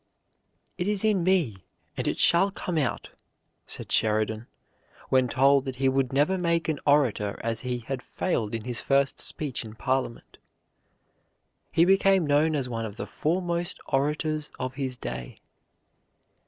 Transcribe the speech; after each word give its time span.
"It 0.79 0.87
is 0.87 1.05
in 1.05 1.23
me 1.23 1.63
and 1.95 2.07
it 2.07 2.17
shall 2.17 2.49
come 2.49 2.79
out," 2.79 3.11
said 3.67 3.91
Sheridan, 3.91 4.47
when 5.09 5.27
told 5.27 5.65
that 5.65 5.75
he 5.75 5.87
would 5.87 6.11
never 6.11 6.39
make 6.39 6.67
an 6.67 6.79
orator 6.87 7.39
as 7.43 7.59
he 7.61 7.77
had 7.81 8.01
failed 8.01 8.55
in 8.55 8.63
his 8.63 8.81
first 8.81 9.19
speech 9.21 9.63
in 9.63 9.75
Parliament. 9.75 10.39
He 11.71 11.85
became 11.85 12.25
known 12.25 12.55
as 12.55 12.67
one 12.67 12.87
of 12.87 12.97
the 12.97 13.05
foremost 13.05 13.79
orators 13.89 14.49
of 14.57 14.73
his 14.73 14.97
day. 14.97 15.39